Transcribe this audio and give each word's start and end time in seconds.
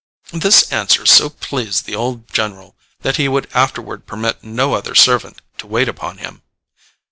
This 0.33 0.71
answer 0.73 1.05
so 1.05 1.29
pleased 1.29 1.85
the 1.85 1.93
old 1.93 2.27
general 2.33 2.75
that 3.01 3.17
he 3.17 3.27
would 3.27 3.47
afterward 3.53 4.07
permit 4.07 4.43
no 4.43 4.73
other 4.73 4.95
servant 4.95 5.43
to 5.59 5.67
wait 5.67 5.87
upon 5.87 6.17
him. 6.17 6.41